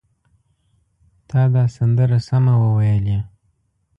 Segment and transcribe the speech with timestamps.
[1.29, 3.19] تا دا سندره سمه وویلې!